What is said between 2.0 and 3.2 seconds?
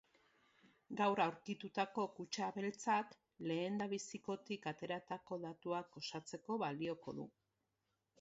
kutxa beltzak